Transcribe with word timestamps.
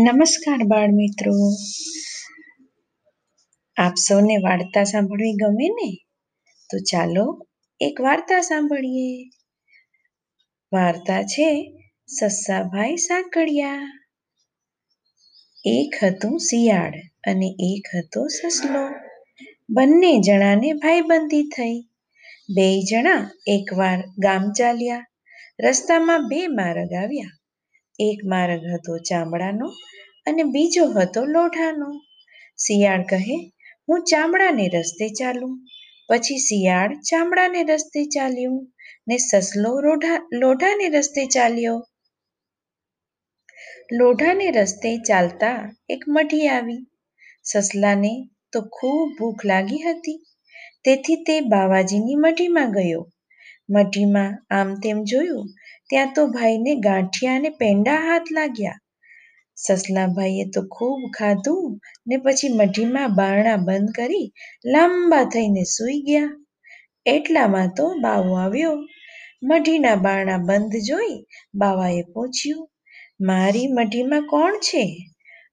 નમસ્કાર 0.00 0.64
બાળ 0.64 0.88
મિત્રો 0.92 1.32
આપ 3.76 3.94
સૌને 3.94 4.36
વાર્તા 4.36 4.84
સાંભળવી 4.84 5.32
ગમે 5.32 5.68
ને? 5.68 6.04
તો 6.70 6.78
ચાલો 6.78 7.46
એક 7.80 8.00
વાર્તા 8.00 8.40
સાંભળીએ. 8.40 9.24
વાર્તા 10.72 11.22
છે 11.22 11.78
સસ્સાભાઈ 12.18 12.96
સાંકળિયા. 12.96 13.82
એક 15.64 16.04
હતું 16.04 16.38
શિયાળ 16.38 16.92
અને 17.30 17.56
એક 17.58 17.96
હતો 17.96 18.26
સસલો. 18.26 18.94
બંને 19.70 20.20
જણાને 20.20 20.72
ભાઈબંધી 20.72 21.42
થઈ. 21.42 21.80
બે 22.54 22.80
જણા 22.80 23.30
એકવાર 23.46 23.98
ગામ 24.18 24.52
ચાલ્યા. 24.52 25.06
રસ્તામાં 25.64 26.28
બે 26.28 26.46
માર્ગ 26.46 26.92
આવ્યા. 26.92 27.47
એક 27.98 28.18
માર્ગ 28.24 28.62
હતો 28.74 28.98
ચામડાનો 28.98 29.68
અને 30.26 30.42
બીજો 30.42 30.84
હતો 30.86 31.20
લોઢાનો. 31.24 31.88
શિયાળ 32.58 33.02
કહે, 33.02 33.36
હું 33.88 34.04
ચામડાને 34.04 34.68
રસ્તે 34.68 35.08
ચાલું. 35.08 35.54
પછી 36.08 36.38
શિયાળ 36.38 36.92
ચામડાને 37.00 37.62
રસ્તે 37.62 38.04
ચાલ્યું 38.04 38.72
ને 39.08 39.16
સસલો 39.16 39.72
લોઢાને 40.32 40.88
રસ્તે 40.88 41.26
ચાલ્યો. 41.26 41.78
લોઢાને 43.92 44.50
રસ્તે 44.50 44.90
ચાલતા 44.98 45.58
એક 45.88 46.02
મઢી 46.08 46.48
આવી. 46.48 46.82
સસલાને 47.42 48.12
તો 48.52 48.60
ખૂબ 48.60 49.08
ભૂખ 49.18 49.44
લાગી 49.44 49.78
હતી. 49.78 50.18
તેથી 50.84 51.16
તે 51.16 51.40
બાવાજીની 51.40 52.14
મઢીમાં 52.14 52.72
ગયો. 52.72 53.02
મઢીમાં 53.68 54.32
આમ 54.50 54.68
તેમ 54.82 54.98
જોયું, 55.04 55.48
ત્યાં 55.90 56.14
તો 56.14 56.22
ભાઈને 56.26 56.72
ગાંઠિયા 56.86 57.38
અને 57.38 57.50
પેંડા 57.60 58.00
હાથ 58.00 58.28
લાગ્યા. 58.30 58.78
સસલાભાઈએ 59.58 60.44
તો 60.54 60.60
ખૂબ 60.74 61.00
ખાધું 61.16 61.70
ને 62.06 62.16
પછી 62.16 62.56
મઢીમાં 62.58 63.16
બારણા 63.18 63.64
બંધ 63.66 63.92
કરી 63.96 64.26
લાંબા 64.72 65.24
થઈને 65.32 65.64
સૂઈ 65.74 66.02
ગયા. 66.02 66.36
એટલામાં 67.06 67.70
તો 67.76 67.86
બાવો 68.02 68.32
આવ્યો. 68.36 68.76
મઢીના 69.42 69.96
બારણા 69.96 70.44
બંધ 70.48 70.76
જોઈ 70.88 71.16
બાવાએ 71.54 72.02
પૂછ્યું, 72.12 72.70
મારી 73.20 73.68
મઢીમાં 73.68 74.26
કોણ 74.26 74.54
છે? 74.60 74.84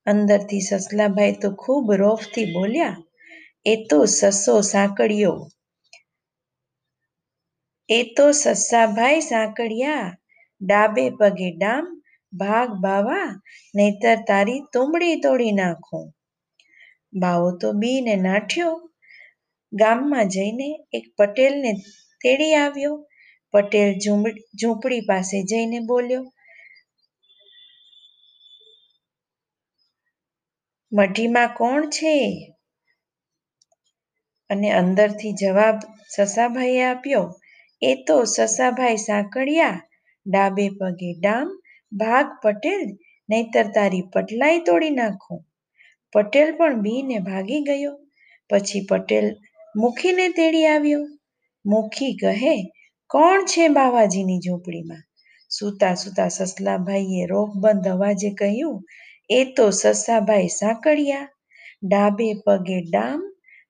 અંદરથી 0.08 0.64
સસલાભાઈ 0.70 1.40
તો 1.42 1.50
ખૂબ 1.62 1.86
રોફથી 2.02 2.52
બોલ્યા, 2.54 2.98
એ 3.66 3.76
તો 3.90 4.00
સસો 4.08 4.56
સાંકળ્યો 4.72 5.38
એ 7.90 8.00
તો 8.18 8.26
સસ્સાભાઈ 8.32 9.20
સાંકળિયા. 9.22 10.18
ડાબે 10.62 11.04
પગે 11.10 11.50
ડામ, 11.52 11.86
ભાગ 12.34 12.70
બાવા, 12.84 13.30
નહીતર 13.76 14.18
તારી 14.28 14.62
તુંબડી 14.74 15.16
તોડી 15.16 15.52
નાખું. 15.52 16.06
બાવો 17.14 17.50
તો 17.58 17.68
બીને 17.72 18.16
નાઠ્યો. 18.16 18.74
ગામમાં 19.74 20.28
જઈને 20.28 20.70
એક 20.94 21.06
પટેલને 21.18 21.72
તેડી 22.22 22.56
આવ્યો. 22.56 22.96
પટેલ 23.54 23.90
ઝૂંપડી 24.60 25.08
પાસે 25.10 25.38
જઈને 25.44 25.80
બોલ્યો, 25.80 26.24
મઢીમાં 30.92 31.56
કોણ 31.58 31.90
છે? 31.90 32.16
અને 34.50 34.70
અંદરથી 34.72 35.34
જવાબ 35.34 35.78
સસાભાઈએ 36.16 36.84
આપ્યો 36.84 37.26
એ 37.82 37.96
તો 37.96 38.24
સસાભાઈ 38.24 38.96
સાંકળિયા, 38.96 39.82
ડાબે 40.26 40.70
પગે 40.70 41.14
ડામ, 41.20 41.48
ભાગ 41.92 42.28
પટેલ, 42.42 42.98
નહીતર 43.30 43.68
તારી 43.72 44.02
પટલાઈ 44.02 44.60
તોડી 44.60 44.90
નાખું. 44.90 45.46
પટેલ 46.14 46.58
પણ 46.58 46.82
બીને 46.82 47.20
ભાગી 47.20 47.62
ગયો. 47.62 48.00
પછી 48.50 48.86
પટેલ 48.86 49.36
મુખીને 49.76 50.30
તેડી 50.30 50.66
આવ્યો. 50.66 51.08
મુખી 51.66 52.14
કહે, 52.14 52.72
કોણ 53.10 53.46
છે 53.46 53.68
બાવાજીની 53.68 54.40
ઝૂંપડીમાં? 54.40 55.04
સૂતા 55.50 55.94
સૂતા 55.94 56.28
સસલાભાઈએ 56.28 57.26
રોફબંધ 57.26 57.88
અવાજે 57.88 58.30
કહ્યું, 58.30 58.84
એ 59.30 59.46
તો 59.46 59.70
સસાભાઈ 59.70 60.48
સાંકળિયા, 60.48 61.28
ડાબે 61.84 62.34
પગે 62.46 62.82
ડામ, 62.82 63.22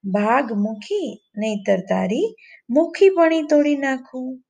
ભાગ 0.03 0.51
મુખી 0.51 1.24
નહીતર 1.37 1.79
તારી 1.79 2.35
મુખીપણી 2.69 3.41
તોડી 3.41 3.75
નાખું. 3.75 4.41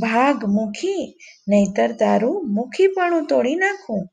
ભાગ 0.00 0.44
મુખી 0.44 1.18
નહીતર 1.48 1.92
તારું 1.92 2.54
મુખીપણું 2.54 3.26
તોડી 3.26 3.54
નાખું. 3.54 4.08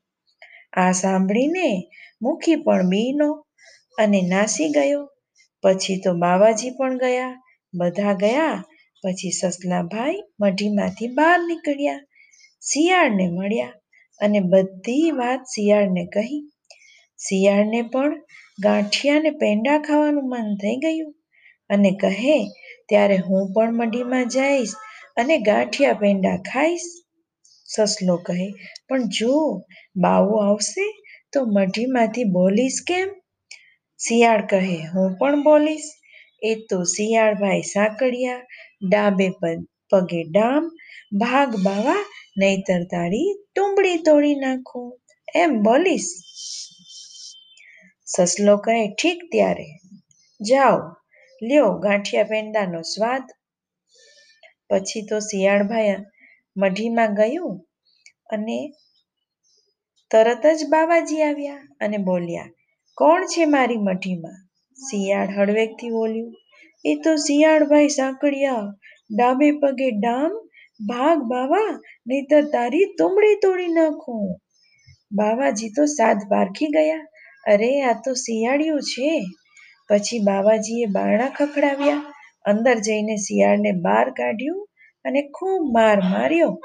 આ 0.72 0.92
સાંભળીને 0.92 1.88
મુખી 2.22 2.56
પણ 2.56 2.88
બીનો 2.88 3.46
અને 3.98 4.22
નાસી 4.22 4.68
ગયો. 4.68 5.10
પછી 5.62 6.00
તો 6.00 6.14
બાવાજી 6.14 6.70
પણ 6.70 6.98
ગયા. 6.98 7.42
બધા 7.74 8.12
ગયા. 8.12 8.64
પછી 9.04 9.30
સસલાભાઈ 9.30 10.22
મઢીમાંથી 10.40 11.08
બહાર 11.08 11.40
નીકળ્યા. 11.40 12.00
શિયાળને 12.72 13.28
મળ્યા 13.28 13.72
અને 14.20 14.40
બધી 14.40 15.10
વાત 15.10 15.40
શિયાળને 15.40 16.06
કહી. 16.06 16.40
શિયાળને 17.28 17.82
પણ 17.82 18.22
ગાંઠિયાને 18.62 19.30
પેંડા 19.30 19.78
ખાવાનું 19.78 20.28
મન 20.28 20.54
થઈ 20.54 20.76
ગયું. 20.76 21.14
અને 21.70 21.90
કહે, 21.90 22.48
ત્યારે 22.88 23.16
હું 23.16 23.52
પણ 23.52 23.72
મઢીમાં 23.74 24.28
જઈશ 24.28 24.72
અને 25.16 25.38
ગાંઠિયા 25.38 25.92
પેંડા 25.92 26.36
ખાઈશ. 26.36 26.80
સસલો 27.64 28.16
કહે, 28.16 28.54
પણ 28.88 29.08
જો 29.08 29.62
બાવો 29.96 30.36
આવશે 30.36 31.02
તો 31.32 31.44
મઢીમાંથી 31.44 32.24
બોલીશ 32.24 32.78
કેમ? 32.86 33.08
શિયાળ 33.98 34.46
કહે, 34.46 34.76
હું 34.76 35.16
પણ 35.18 35.42
બોલીશ. 35.42 35.82
એ 36.42 36.54
તો 36.54 36.84
શિયાળભાઈ 36.84 37.62
સાંકળિયા, 37.62 38.46
ડાબે 38.88 39.28
પગે 39.90 40.22
ડામ, 40.22 40.68
ભાગ 41.12 41.56
બાવા, 41.56 42.06
નહીતર 42.38 42.82
તારી 42.82 43.42
ટુંબડી 43.54 43.96
તોડી 43.96 44.34
નાખું. 44.34 45.00
એમ 45.34 45.62
બોલીશ. 45.62 46.10
સસલો 48.04 48.56
કહે, 48.56 48.88
ઠીક 48.88 49.18
ત્યારે. 49.32 49.66
જાઓ. 50.40 51.05
લ્યો 51.42 51.78
ગાંઠિયા 51.78 52.22
પેંડાનો 52.22 52.82
સ્વાદ. 52.82 53.26
પછી 54.70 55.02
તો 55.02 55.18
શિયાળભાઈ 55.18 55.96
મઢીમાં 56.56 57.14
ગયું 57.14 57.66
અને 58.30 58.72
તરત 60.10 60.46
જ 60.46 60.68
બાવાજી 60.68 61.22
આવ્યા 61.22 61.62
અને 61.80 61.96
બોલ્યા, 61.96 62.50
કોણ 62.94 63.26
છે 63.26 63.44
મારી 63.44 63.76
મઢીમાં? 63.76 64.38
શિયાળ 64.90 65.28
હળવેકથી 65.28 65.90
બોલ્યું 65.90 66.34
એ 66.84 66.94
તો 66.94 67.16
શિયાળભાઈ 67.16 67.88
સાંકળિયા, 67.88 68.72
ડાબે 69.16 69.50
પગે 69.50 69.90
ડામ, 69.90 70.32
ભાગ 70.86 71.18
બાવા, 71.22 71.80
નહીતર 72.06 72.44
તારી 72.44 72.84
તુમડી 72.98 73.34
તોડી 73.34 73.68
નાખું. 73.68 74.40
બાવાજી 75.12 75.68
તો 75.68 75.84
સાત 75.84 76.16
પારખી 76.28 76.66
ગયા. 76.66 77.06
અરે, 77.46 77.82
આ 77.82 77.92
તો 78.04 78.14
શિયાળિયું 78.14 78.80
છે. 78.82 79.24
પછી 79.88 80.18
બાવાજીએ 80.18 80.86
બારણા 80.86 81.28
ખખડાવ્યા. 81.28 82.12
અંદર 82.44 82.74
જઈને 82.74 83.16
શિયાળને 83.16 83.72
બહાર 83.72 84.10
કાઢ્યું 84.10 84.68
અને 85.04 85.22
ખૂબ 85.22 85.74
માર 85.74 86.00
માર્યો. 86.00 86.60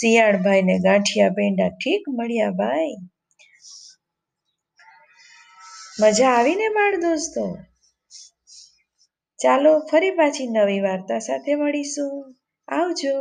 શિયાળભાઈને 0.00 0.78
ગાંઠિયા 0.78 1.28
પેંડા 1.28 1.68
ઠીક 1.68 2.02
મળ્યા 2.08 2.50
ભાઈ. 2.50 2.96
મજા 6.00 6.30
આવીને 6.30 6.68
બાળ 6.68 6.96
દોસ્તો. 6.96 7.58
ચાલો 9.42 9.78
ફરી 9.78 10.10
પાછી 10.10 10.46
નવી 10.46 10.80
વાર્તા 10.80 11.18
સાથે 11.18 11.54
મળીશું. 11.54 12.34
આવજો. 12.68 13.14